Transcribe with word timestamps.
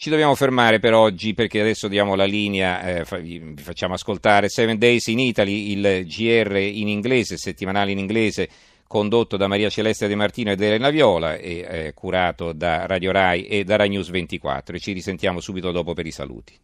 Ci 0.00 0.10
dobbiamo 0.10 0.36
fermare 0.36 0.78
per 0.78 0.94
oggi 0.94 1.34
perché 1.34 1.60
adesso 1.60 1.88
diamo 1.88 2.14
la 2.14 2.24
linea, 2.24 3.00
eh, 3.00 3.20
vi 3.20 3.54
facciamo 3.56 3.94
ascoltare 3.94 4.48
Seven 4.48 4.78
Days 4.78 5.08
in 5.08 5.18
Italy, 5.18 5.72
il 5.72 6.06
GR 6.06 6.54
in 6.54 6.86
inglese, 6.86 7.36
settimanale 7.36 7.90
in 7.90 7.98
inglese, 7.98 8.48
condotto 8.86 9.36
da 9.36 9.48
Maria 9.48 9.68
Celeste 9.68 10.06
De 10.06 10.14
Martino 10.14 10.52
ed 10.52 10.60
Elena 10.60 10.90
Viola 10.90 11.34
e 11.34 11.66
eh, 11.68 11.94
curato 11.94 12.52
da 12.52 12.86
Radio 12.86 13.10
Rai 13.10 13.46
e 13.46 13.64
da 13.64 13.74
Rai 13.74 13.88
News 13.88 14.10
24 14.10 14.76
e 14.76 14.78
ci 14.78 14.92
risentiamo 14.92 15.40
subito 15.40 15.72
dopo 15.72 15.94
per 15.94 16.06
i 16.06 16.12
saluti. 16.12 16.56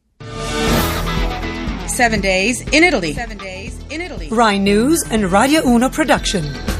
Seven 1.86 2.20
Days 2.20 2.60
in 2.70 2.84
Italy. 2.84 3.14
Seven 3.14 3.36
Days 3.36 3.74
in 3.88 4.00
Italy. 4.00 4.28
Rai 4.30 4.60
News 4.60 5.04
and 5.10 5.24
Radio 5.24 5.66
Uno 5.68 5.88
production. 5.88 6.73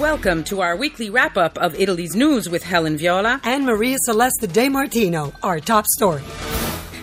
Welcome 0.00 0.44
to 0.44 0.62
our 0.62 0.76
weekly 0.76 1.10
wrap 1.10 1.36
up 1.36 1.58
of 1.58 1.78
Italy's 1.78 2.16
news 2.16 2.48
with 2.48 2.62
Helen 2.62 2.96
Viola 2.96 3.38
and 3.44 3.66
Maria 3.66 3.98
Celeste 4.00 4.50
De 4.50 4.70
Martino, 4.70 5.34
our 5.42 5.60
top 5.60 5.86
story. 5.86 6.22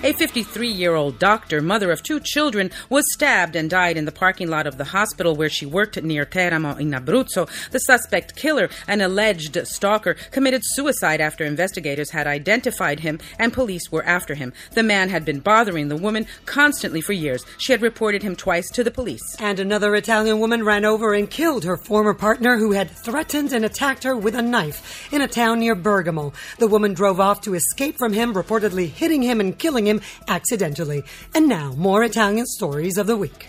A 0.04 0.14
53 0.14 0.70
year 0.70 0.94
old 0.94 1.18
doctor, 1.18 1.60
mother 1.60 1.92
of 1.92 2.04
two 2.04 2.20
children, 2.20 2.70
was 2.88 3.04
stabbed 3.14 3.56
and 3.56 3.68
died 3.68 3.98
in 3.98 4.06
the 4.06 4.12
parking 4.12 4.48
lot 4.48 4.68
of 4.68 4.78
the 4.78 4.84
hospital 4.84 5.36
where 5.36 5.50
she 5.50 5.66
worked 5.66 6.02
near 6.04 6.24
Teramo 6.24 6.80
in 6.80 6.92
Abruzzo. 6.92 7.50
The 7.72 7.80
suspect 7.80 8.36
killer, 8.36 8.70
an 8.88 9.02
alleged 9.02 9.58
stalker, 9.66 10.14
committed 10.30 10.62
suicide 10.64 11.20
after 11.20 11.44
investigators 11.44 12.12
had 12.12 12.28
identified 12.28 13.00
him 13.00 13.20
and 13.40 13.52
police 13.52 13.92
were 13.92 14.06
after 14.06 14.36
him. 14.36 14.54
The 14.74 14.84
man 14.84 15.10
had 15.10 15.26
been 15.26 15.40
bothering 15.40 15.88
the 15.88 15.98
woman 15.98 16.28
constantly 16.46 17.02
for 17.02 17.14
years. 17.14 17.44
She 17.58 17.72
had 17.72 17.82
reported 17.82 18.22
him 18.22 18.36
twice 18.36 18.70
to 18.74 18.84
the 18.84 18.92
police. 18.92 19.36
And 19.40 19.60
another 19.60 19.96
Italian 19.96 20.40
woman 20.40 20.64
ran 20.64 20.86
over 20.86 21.16
and 21.16 21.28
killed 21.28 21.64
her 21.64 21.76
former 21.76 22.14
partner 22.14 22.60
who 22.60 22.72
had 22.74 22.92
threatened 22.92 23.52
and 23.52 23.66
attacked 23.66 24.04
her 24.04 24.16
with 24.16 24.36
a 24.36 24.44
knife 24.44 25.12
in 25.12 25.24
a 25.24 25.28
town 25.28 25.60
near 25.60 25.74
Bergamo. 25.74 26.34
The 26.60 26.68
woman 26.68 26.94
drove 26.94 27.20
off 27.20 27.42
to 27.42 27.56
escape 27.56 27.98
from 27.98 28.14
him, 28.14 28.36
reportedly 28.36 28.90
hitting 28.90 29.24
him 29.24 29.40
and 29.40 29.58
killing 29.58 29.87
him 29.88 30.02
accidentally. 30.28 31.04
And 31.34 31.48
now, 31.48 31.74
more 31.74 32.04
Italian 32.04 32.46
stories 32.46 32.98
of 32.98 33.08
the 33.08 33.18
week 33.18 33.48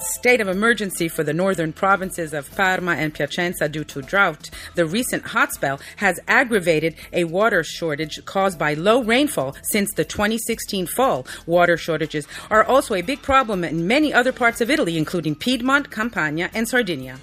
state 0.00 0.40
of 0.40 0.48
emergency 0.48 1.08
for 1.08 1.22
the 1.22 1.32
northern 1.32 1.72
provinces 1.72 2.32
of 2.32 2.54
Parma 2.56 2.92
and 2.92 3.14
Piacenza 3.14 3.68
due 3.68 3.84
to 3.84 4.02
drought. 4.02 4.50
The 4.74 4.86
recent 4.86 5.24
hot 5.26 5.52
spell 5.52 5.80
has 5.96 6.20
aggravated 6.28 6.94
a 7.12 7.24
water 7.24 7.62
shortage 7.64 8.24
caused 8.24 8.58
by 8.58 8.74
low 8.74 9.02
rainfall 9.02 9.56
since 9.62 9.92
the 9.94 10.04
2016 10.04 10.86
fall. 10.86 11.26
Water 11.46 11.76
shortages 11.76 12.26
are 12.50 12.64
also 12.64 12.94
a 12.94 13.02
big 13.02 13.22
problem 13.22 13.64
in 13.64 13.86
many 13.86 14.12
other 14.12 14.32
parts 14.32 14.60
of 14.60 14.70
Italy, 14.70 14.96
including 14.96 15.34
Piedmont, 15.34 15.90
Campania, 15.90 16.50
and 16.54 16.68
Sardinia. 16.68 17.18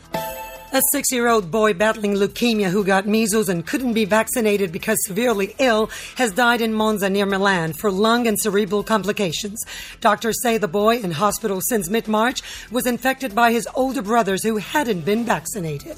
A 0.76 0.82
six 0.92 1.10
year 1.10 1.30
old 1.30 1.52
boy 1.52 1.74
battling 1.74 2.16
leukemia 2.16 2.70
who 2.70 2.84
got 2.84 3.08
measles 3.08 3.48
and 3.48 3.66
couldn't 3.66 3.94
be 3.94 4.04
vaccinated 4.04 4.74
because 4.74 4.98
severely 5.06 5.56
ill 5.58 5.90
has 6.18 6.34
died 6.34 6.60
in 6.60 6.74
Monza 6.74 7.10
near 7.10 7.26
Milan 7.26 7.72
for 7.72 7.90
lung 7.90 8.28
and 8.28 8.38
cerebral 8.38 8.84
complications. 8.84 9.64
Doctors 10.02 10.36
say 10.44 10.58
the 10.58 10.68
boy, 10.68 10.98
in 10.98 11.12
hospital 11.12 11.62
since 11.70 11.90
mid 11.90 12.10
March, 12.10 12.42
was 12.72 12.86
infected 12.86 13.34
by 13.34 13.54
his 13.54 13.70
older 13.74 14.02
brothers 14.02 14.44
who 14.44 14.58
hadn't 14.58 15.06
been 15.06 15.24
vaccinated. 15.24 15.96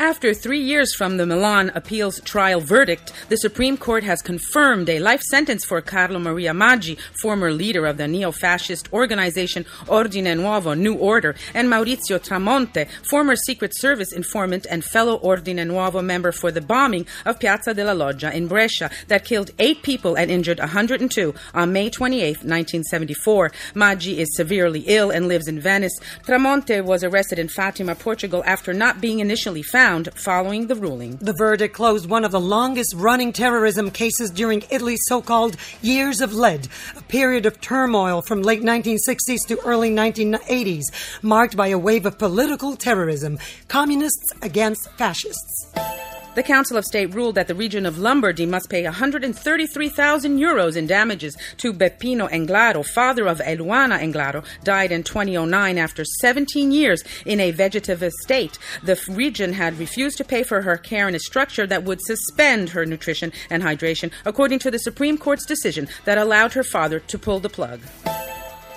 After 0.00 0.32
three 0.32 0.62
years 0.62 0.94
from 0.94 1.18
the 1.18 1.26
Milan 1.26 1.72
appeals 1.74 2.22
trial 2.22 2.62
verdict, 2.62 3.12
the 3.28 3.36
Supreme 3.36 3.76
Court 3.76 4.02
has 4.02 4.22
confirmed 4.22 4.88
a 4.88 4.98
life 4.98 5.20
sentence 5.20 5.62
for 5.62 5.82
Carlo 5.82 6.18
Maria 6.18 6.52
Maggi, 6.52 6.98
former 7.20 7.52
leader 7.52 7.84
of 7.84 7.98
the 7.98 8.08
neo 8.08 8.32
fascist 8.32 8.90
organization 8.94 9.66
Ordine 9.88 10.38
Nuovo, 10.38 10.74
New 10.74 10.94
Order, 10.94 11.34
and 11.52 11.68
Maurizio 11.68 12.18
Tramonte, 12.18 12.88
former 13.10 13.36
Secret 13.36 13.76
Service 13.76 14.10
informant 14.10 14.66
and 14.70 14.82
fellow 14.82 15.18
Ordine 15.18 15.66
Nuovo 15.66 16.02
member 16.02 16.32
for 16.32 16.50
the 16.50 16.62
bombing 16.62 17.06
of 17.26 17.38
Piazza 17.38 17.74
della 17.74 17.92
Loggia 17.92 18.34
in 18.34 18.48
Brescia 18.48 18.90
that 19.08 19.26
killed 19.26 19.50
eight 19.58 19.82
people 19.82 20.14
and 20.14 20.30
injured 20.30 20.60
102 20.60 21.34
on 21.52 21.74
May 21.74 21.90
28, 21.90 22.22
1974. 22.38 23.50
Maggi 23.74 24.16
is 24.16 24.34
severely 24.34 24.80
ill 24.86 25.10
and 25.10 25.28
lives 25.28 25.46
in 25.46 25.60
Venice. 25.60 26.00
Tramonte 26.24 26.82
was 26.82 27.04
arrested 27.04 27.38
in 27.38 27.48
Fatima, 27.48 27.94
Portugal 27.94 28.42
after 28.46 28.72
not 28.72 29.02
being 29.02 29.20
initially 29.20 29.60
found 29.62 29.89
following 29.90 30.68
the 30.68 30.76
ruling. 30.76 31.16
The 31.16 31.32
verdict 31.32 31.74
closed 31.74 32.08
one 32.08 32.24
of 32.24 32.30
the 32.30 32.40
longest 32.40 32.94
running 32.96 33.32
terrorism 33.32 33.90
cases 33.90 34.30
during 34.30 34.62
Italy's 34.70 35.00
so 35.08 35.20
called 35.20 35.56
Years 35.82 36.20
of 36.20 36.32
Lead, 36.32 36.68
a 36.96 37.02
period 37.02 37.44
of 37.44 37.60
turmoil 37.60 38.22
from 38.22 38.42
late 38.42 38.62
1960s 38.62 39.46
to 39.48 39.58
early 39.66 39.90
1980s, 39.90 40.84
marked 41.22 41.56
by 41.56 41.68
a 41.68 41.78
wave 41.78 42.06
of 42.06 42.18
political 42.18 42.76
terrorism, 42.76 43.38
communists 43.66 44.32
against 44.42 44.88
fascists. 44.92 45.89
The 46.36 46.44
Council 46.44 46.76
of 46.76 46.84
State 46.84 47.12
ruled 47.12 47.34
that 47.34 47.48
the 47.48 47.56
region 47.56 47.84
of 47.84 47.98
Lombardy 47.98 48.46
must 48.46 48.70
pay 48.70 48.84
133,000 48.84 50.38
euros 50.38 50.76
in 50.76 50.86
damages 50.86 51.36
to 51.56 51.72
Beppino 51.72 52.30
Englaro, 52.30 52.86
father 52.86 53.26
of 53.26 53.40
Eluana 53.40 53.98
Englaro, 53.98 54.44
died 54.62 54.92
in 54.92 55.02
2009 55.02 55.76
after 55.76 56.04
17 56.04 56.70
years 56.70 57.02
in 57.26 57.40
a 57.40 57.50
vegetative 57.50 58.12
state. 58.22 58.60
The 58.84 59.02
region 59.08 59.54
had 59.54 59.76
refused 59.76 60.18
to 60.18 60.24
pay 60.24 60.44
for 60.44 60.62
her 60.62 60.76
care 60.76 61.08
in 61.08 61.16
a 61.16 61.18
structure 61.18 61.66
that 61.66 61.82
would 61.82 62.00
suspend 62.00 62.70
her 62.70 62.86
nutrition 62.86 63.32
and 63.50 63.64
hydration, 63.64 64.12
according 64.24 64.60
to 64.60 64.70
the 64.70 64.78
Supreme 64.78 65.18
Court's 65.18 65.44
decision 65.44 65.88
that 66.04 66.16
allowed 66.16 66.52
her 66.52 66.62
father 66.62 67.00
to 67.00 67.18
pull 67.18 67.40
the 67.40 67.48
plug. 67.48 67.80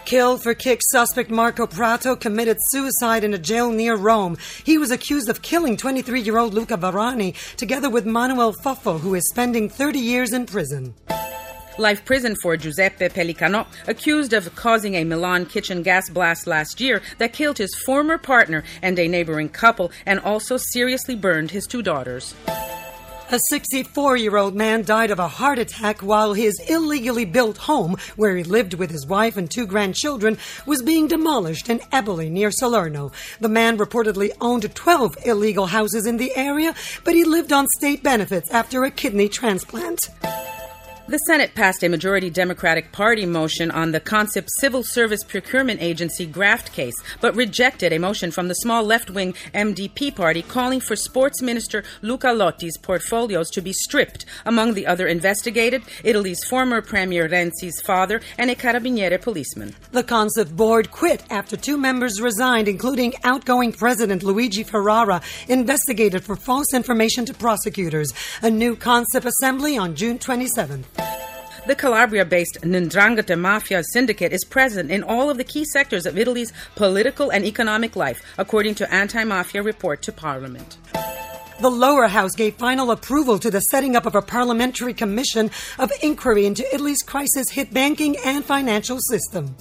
Killed 0.05 0.43
for 0.43 0.53
kick 0.53 0.81
suspect 0.91 1.29
Marco 1.29 1.65
Prato 1.65 2.15
committed 2.15 2.57
suicide 2.71 3.23
in 3.23 3.33
a 3.33 3.37
jail 3.37 3.71
near 3.71 3.95
Rome. 3.95 4.37
He 4.65 4.77
was 4.77 4.91
accused 4.91 5.29
of 5.29 5.41
killing 5.41 5.77
23 5.77 6.19
year 6.19 6.37
old 6.37 6.53
Luca 6.53 6.77
Varani 6.77 7.35
together 7.55 7.89
with 7.89 8.05
Manuel 8.05 8.53
Foffo, 8.53 8.99
who 8.99 9.15
is 9.15 9.23
spending 9.29 9.69
30 9.69 9.99
years 9.99 10.33
in 10.33 10.45
prison. 10.45 10.93
Life 11.77 12.03
prison 12.05 12.35
for 12.41 12.57
Giuseppe 12.57 13.07
Pellicano, 13.07 13.65
accused 13.87 14.33
of 14.33 14.53
causing 14.55 14.95
a 14.95 15.05
Milan 15.05 15.45
kitchen 15.45 15.81
gas 15.81 16.09
blast 16.09 16.47
last 16.47 16.81
year 16.81 17.01
that 17.17 17.33
killed 17.33 17.57
his 17.57 17.73
former 17.85 18.17
partner 18.17 18.63
and 18.81 18.99
a 18.99 19.07
neighboring 19.07 19.49
couple 19.49 19.89
and 20.05 20.19
also 20.19 20.57
seriously 20.57 21.15
burned 21.15 21.51
his 21.51 21.65
two 21.65 21.81
daughters. 21.81 22.35
A 23.33 23.39
64 23.49 24.17
year 24.17 24.37
old 24.37 24.53
man 24.53 24.83
died 24.83 25.09
of 25.09 25.17
a 25.17 25.27
heart 25.27 25.57
attack 25.57 26.01
while 26.01 26.33
his 26.33 26.53
illegally 26.69 27.25
built 27.25 27.57
home, 27.57 27.97
where 28.15 28.37
he 28.37 28.43
lived 28.43 28.75
with 28.75 28.91
his 28.91 29.07
wife 29.07 29.37
and 29.37 29.49
two 29.49 29.65
grandchildren, 29.65 30.37
was 30.67 30.83
being 30.83 31.07
demolished 31.07 31.67
in 31.67 31.79
Eboli 31.91 32.29
near 32.29 32.51
Salerno. 32.51 33.11
The 33.39 33.49
man 33.49 33.79
reportedly 33.79 34.29
owned 34.39 34.75
12 34.75 35.25
illegal 35.25 35.65
houses 35.65 36.05
in 36.05 36.17
the 36.17 36.31
area, 36.35 36.75
but 37.03 37.15
he 37.15 37.23
lived 37.23 37.51
on 37.51 37.65
state 37.79 38.03
benefits 38.03 38.51
after 38.51 38.83
a 38.83 38.91
kidney 38.91 39.29
transplant. 39.29 40.09
The 41.05 41.17
Senate 41.17 41.53
passed 41.53 41.83
a 41.83 41.89
majority 41.89 42.29
Democratic 42.29 42.93
Party 42.93 43.25
motion 43.25 43.69
on 43.71 43.91
the 43.91 43.99
CONSIP 43.99 44.47
Civil 44.61 44.83
Service 44.83 45.21
Procurement 45.21 45.81
Agency 45.81 46.25
graft 46.25 46.71
case, 46.71 46.95
but 47.19 47.35
rejected 47.35 47.91
a 47.91 47.99
motion 47.99 48.31
from 48.31 48.47
the 48.47 48.55
small 48.55 48.85
left 48.85 49.09
wing 49.09 49.33
MDP 49.53 50.15
party 50.15 50.41
calling 50.41 50.79
for 50.79 50.95
Sports 50.95 51.41
Minister 51.41 51.83
Luca 52.01 52.27
Lotti's 52.27 52.77
portfolios 52.77 53.49
to 53.49 53.61
be 53.61 53.73
stripped. 53.73 54.25
Among 54.45 54.75
the 54.75 54.87
other 54.87 55.05
investigated, 55.05 55.83
Italy's 56.05 56.41
former 56.45 56.81
Premier 56.81 57.27
Renzi's 57.27 57.81
father 57.81 58.21
and 58.37 58.49
a 58.49 58.55
Carabiniere 58.55 59.21
policeman. 59.21 59.75
The 59.91 60.05
CONSIP 60.05 60.55
board 60.55 60.89
quit 60.89 61.21
after 61.29 61.57
two 61.57 61.77
members 61.77 62.21
resigned, 62.21 62.69
including 62.69 63.13
outgoing 63.25 63.73
President 63.73 64.23
Luigi 64.23 64.63
Ferrara, 64.63 65.21
investigated 65.49 66.23
for 66.23 66.37
false 66.37 66.73
information 66.73 67.25
to 67.25 67.33
prosecutors. 67.33 68.13
A 68.41 68.49
new 68.49 68.77
CONSIP 68.77 69.25
assembly 69.25 69.77
on 69.77 69.95
June 69.95 70.17
27th. 70.17 71.02
The 71.65 71.75
Calabria 71.75 72.25
based 72.25 72.57
Ndrangheta 72.61 73.39
Mafia 73.39 73.83
syndicate 73.93 74.33
is 74.33 74.43
present 74.43 74.91
in 74.91 75.01
all 75.01 75.29
of 75.29 75.37
the 75.37 75.45
key 75.45 75.63
sectors 75.63 76.05
of 76.05 76.17
Italy's 76.17 76.51
political 76.75 77.31
and 77.31 77.45
economic 77.45 77.95
life, 77.95 78.21
according 78.37 78.75
to 78.75 78.93
Anti 78.93 79.23
Mafia 79.23 79.63
report 79.63 80.01
to 80.01 80.11
Parliament. 80.11 80.77
The 81.61 81.71
lower 81.71 82.07
house 82.07 82.35
gave 82.35 82.55
final 82.55 82.91
approval 82.91 83.39
to 83.39 83.49
the 83.49 83.61
setting 83.61 83.95
up 83.95 84.05
of 84.05 84.13
a 84.13 84.21
parliamentary 84.21 84.93
commission 84.93 85.49
of 85.79 85.89
inquiry 86.01 86.45
into 86.45 86.65
Italy's 86.75 87.01
crisis 87.01 87.49
hit 87.49 87.73
banking 87.73 88.17
and 88.25 88.43
financial 88.43 88.99
system. 88.99 89.55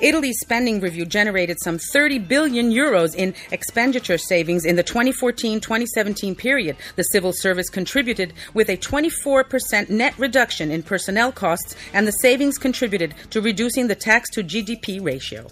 Italy's 0.00 0.38
spending 0.40 0.80
review 0.80 1.06
generated 1.06 1.56
some 1.62 1.78
30 1.78 2.18
billion 2.20 2.70
euros 2.70 3.14
in 3.14 3.34
expenditure 3.50 4.18
savings 4.18 4.64
in 4.64 4.76
the 4.76 4.84
2014-2017 4.84 6.36
period. 6.36 6.76
The 6.96 7.02
civil 7.04 7.32
service 7.32 7.70
contributed 7.70 8.32
with 8.52 8.68
a 8.68 8.76
24% 8.76 9.88
net 9.88 10.14
reduction 10.18 10.70
in 10.70 10.82
personnel 10.82 11.32
costs 11.32 11.74
and 11.92 12.06
the 12.06 12.12
savings 12.12 12.58
contributed 12.58 13.14
to 13.30 13.40
reducing 13.40 13.86
the 13.86 13.94
tax 13.94 14.28
to 14.30 14.44
GDP 14.44 15.02
ratio. 15.02 15.46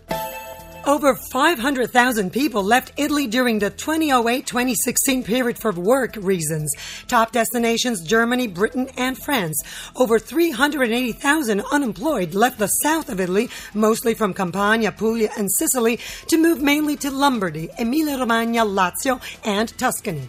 Over 0.87 1.15
500,000 1.15 2.31
people 2.31 2.63
left 2.63 2.93
Italy 2.99 3.27
during 3.27 3.59
the 3.59 3.71
2008 3.71 4.47
2016 4.47 5.25
period 5.25 5.59
for 5.59 5.73
work 5.73 6.15
reasons. 6.17 6.71
Top 7.09 7.33
destinations 7.33 8.03
Germany, 8.03 8.49
Britain, 8.49 8.91
and 8.99 9.17
France. 9.17 9.63
Over 9.97 10.19
380,000 10.19 11.63
unemployed 11.73 12.35
left 12.35 12.59
the 12.59 12.67
south 12.67 13.09
of 13.09 13.19
Italy, 13.19 13.49
mostly 13.73 14.13
from 14.13 14.35
Campania, 14.35 14.93
Puglia, 14.93 15.31
and 15.39 15.51
Sicily, 15.51 15.99
to 16.29 16.37
move 16.37 16.61
mainly 16.61 16.97
to 16.97 17.11
Lombardy, 17.11 17.71
Emilia 17.79 18.19
Romagna, 18.19 18.67
Lazio, 18.67 19.23
and 19.43 19.77
Tuscany. 19.79 20.29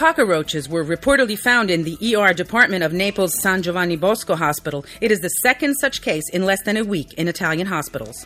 Cockroaches 0.00 0.66
were 0.66 0.82
reportedly 0.82 1.38
found 1.38 1.70
in 1.70 1.84
the 1.84 2.16
ER 2.16 2.32
department 2.32 2.82
of 2.82 2.94
Naples' 2.94 3.38
San 3.42 3.60
Giovanni 3.60 3.96
Bosco 3.96 4.34
Hospital. 4.34 4.82
It 5.02 5.12
is 5.12 5.20
the 5.20 5.28
second 5.42 5.74
such 5.74 6.00
case 6.00 6.24
in 6.32 6.46
less 6.46 6.62
than 6.62 6.78
a 6.78 6.84
week 6.84 7.12
in 7.18 7.28
Italian 7.28 7.66
hospitals. 7.66 8.24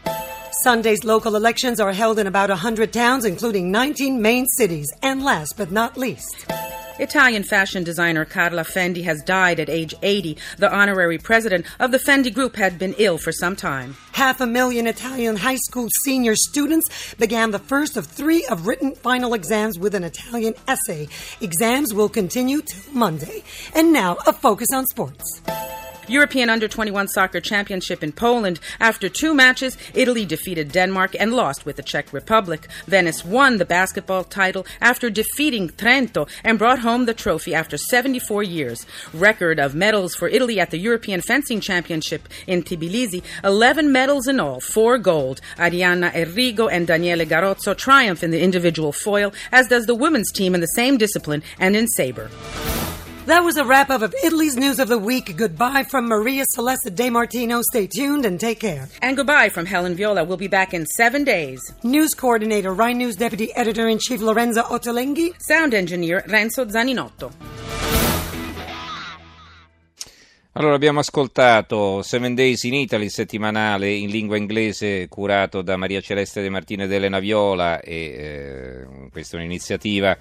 Sunday's 0.62 1.02
local 1.02 1.34
elections 1.34 1.80
are 1.80 1.92
held 1.92 2.20
in 2.20 2.28
about 2.28 2.48
100 2.48 2.92
towns, 2.92 3.24
including 3.24 3.72
19 3.72 4.22
main 4.22 4.46
cities. 4.46 4.86
And 5.02 5.24
last 5.24 5.54
but 5.56 5.72
not 5.72 5.96
least, 5.96 6.46
Italian 6.98 7.42
fashion 7.42 7.82
designer 7.82 8.24
Carla 8.24 8.62
Fendi 8.62 9.02
has 9.04 9.22
died 9.22 9.58
at 9.58 9.68
age 9.68 9.94
80. 10.02 10.36
The 10.58 10.72
honorary 10.72 11.18
president 11.18 11.66
of 11.80 11.90
the 11.90 11.98
Fendi 11.98 12.32
Group 12.32 12.56
had 12.56 12.78
been 12.78 12.94
ill 12.98 13.18
for 13.18 13.32
some 13.32 13.56
time. 13.56 13.96
half 14.12 14.40
a 14.40 14.46
million 14.46 14.86
Italian 14.86 15.36
high 15.36 15.56
school 15.56 15.88
senior 16.04 16.36
students 16.36 17.14
began 17.16 17.50
the 17.50 17.58
first 17.58 17.96
of 17.96 18.06
three 18.06 18.46
of 18.46 18.66
written 18.66 18.94
final 18.94 19.34
exams 19.34 19.76
with 19.78 19.94
an 19.94 20.04
Italian 20.04 20.54
essay. 20.68 21.08
Exams 21.40 21.92
will 21.92 22.08
continue 22.08 22.62
till 22.62 22.92
Monday. 22.92 23.42
And 23.74 23.92
now, 23.92 24.16
a 24.26 24.32
focus 24.32 24.68
on 24.72 24.86
sports. 24.86 25.42
European 26.08 26.50
Under 26.50 26.68
21 26.68 27.08
Soccer 27.08 27.40
Championship 27.40 28.02
in 28.02 28.12
Poland. 28.12 28.60
After 28.80 29.08
two 29.08 29.34
matches, 29.34 29.76
Italy 29.94 30.24
defeated 30.24 30.72
Denmark 30.72 31.16
and 31.18 31.32
lost 31.32 31.64
with 31.64 31.76
the 31.76 31.82
Czech 31.82 32.12
Republic. 32.12 32.68
Venice 32.86 33.24
won 33.24 33.58
the 33.58 33.64
basketball 33.64 34.24
title 34.24 34.66
after 34.80 35.10
defeating 35.10 35.68
Trento 35.70 36.28
and 36.42 36.58
brought 36.58 36.80
home 36.80 37.06
the 37.06 37.14
trophy 37.14 37.54
after 37.54 37.76
74 37.76 38.42
years. 38.42 38.86
Record 39.12 39.58
of 39.58 39.74
medals 39.74 40.14
for 40.14 40.28
Italy 40.28 40.60
at 40.60 40.70
the 40.70 40.78
European 40.78 41.20
Fencing 41.20 41.60
Championship 41.60 42.28
in 42.46 42.62
Tbilisi 42.62 43.22
11 43.42 43.92
medals 43.92 44.26
in 44.26 44.40
all, 44.40 44.60
four 44.60 44.98
gold. 44.98 45.40
Arianna 45.56 46.12
Errigo 46.12 46.70
and 46.70 46.86
Daniele 46.86 47.24
Garozzo 47.26 47.76
triumph 47.76 48.22
in 48.22 48.30
the 48.30 48.40
individual 48.42 48.92
foil, 48.92 49.32
as 49.52 49.68
does 49.68 49.86
the 49.86 49.94
women's 49.94 50.32
team 50.32 50.54
in 50.54 50.60
the 50.60 50.66
same 50.66 50.96
discipline 50.96 51.42
and 51.58 51.76
in 51.76 51.86
sabre. 51.88 52.30
That 53.26 53.42
was 53.42 53.56
a 53.56 53.64
wrap 53.64 53.88
up 53.88 54.02
of 54.02 54.14
Italy's 54.22 54.54
News 54.54 54.78
of 54.78 54.88
the 54.88 54.98
Week. 54.98 55.34
Goodbye 55.34 55.84
from 55.84 56.08
Maria 56.08 56.44
Celeste 56.46 56.94
De 56.94 57.08
Martino. 57.08 57.62
Stay 57.62 57.86
tuned 57.86 58.26
and 58.26 58.38
take 58.38 58.60
care. 58.60 58.86
And 59.00 59.16
goodbye 59.16 59.48
from 59.48 59.64
Helen 59.64 59.94
Viola. 59.94 60.24
We'll 60.24 60.36
be 60.36 60.46
back 60.46 60.74
in 60.74 60.84
seven 60.84 61.24
days. 61.24 61.58
News 61.82 62.12
Coordinator, 62.12 62.74
Rhine 62.74 62.98
News 62.98 63.16
Deputy 63.16 63.50
Editor 63.54 63.88
in 63.88 63.98
Chief 63.98 64.20
Lorenza 64.20 64.64
Ottolenghi. 64.64 65.32
Sound 65.38 65.72
engineer 65.72 66.22
Renzo 66.26 66.68
Zaninotto. 66.68 67.32
Allora 70.52 70.74
abbiamo 70.74 71.00
ascoltato 71.00 72.02
Seven 72.02 72.34
Days 72.34 72.62
in 72.64 72.74
Italy, 72.74 73.08
settimanale 73.08 73.90
in 73.90 74.10
lingua 74.10 74.36
inglese 74.36 75.08
curato 75.08 75.62
da 75.62 75.78
Maria 75.78 76.02
Celeste 76.02 76.42
De 76.42 76.50
Martino 76.50 76.84
ed 76.84 76.92
Elena 76.92 77.20
Viola 77.20 77.80
e 77.80 77.94
eh, 77.94 78.86
questa 79.10 79.36
è 79.36 79.40
un'iniziativa 79.40 80.16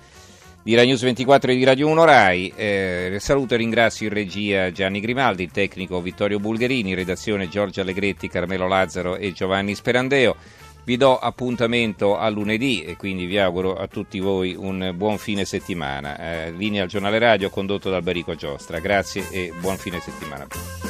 di 0.63 0.75
Rai 0.75 0.87
News 0.87 1.01
24 1.01 1.51
e 1.51 1.55
di 1.55 1.63
Radio 1.65 1.89
1 1.89 2.05
Rai. 2.05 2.53
Eh, 2.55 3.17
saluto 3.19 3.53
e 3.53 3.57
ringrazio 3.57 4.07
in 4.07 4.13
regia 4.13 4.71
Gianni 4.71 5.01
Grimaldi, 5.01 5.43
il 5.43 5.51
tecnico 5.51 6.01
Vittorio 6.01 6.39
Bulgherini, 6.39 6.91
in 6.91 6.95
redazione 6.95 7.49
Giorgio 7.49 7.81
Allegretti, 7.81 8.29
Carmelo 8.29 8.67
Lazzaro 8.67 9.17
e 9.17 9.33
Giovanni 9.33 9.75
Sperandeo. 9.75 10.35
Vi 10.85 10.97
do 10.97 11.17
appuntamento 11.17 12.17
a 12.17 12.29
lunedì 12.29 12.83
e 12.83 12.95
quindi 12.95 13.25
vi 13.25 13.37
auguro 13.37 13.75
a 13.75 13.87
tutti 13.87 14.19
voi 14.19 14.55
un 14.57 14.93
buon 14.95 15.17
fine 15.17 15.45
settimana. 15.45 16.17
Eh, 16.17 16.51
linea 16.51 16.83
al 16.83 16.89
giornale 16.89 17.19
radio 17.19 17.49
condotto 17.49 17.89
da 17.89 17.97
Alberico 17.97 18.35
Giostra. 18.35 18.79
Grazie 18.79 19.27
e 19.31 19.53
buon 19.59 19.77
fine 19.77 19.99
settimana. 19.99 20.82